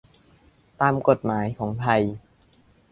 [0.81, 2.01] ตามกฎหมายของไทย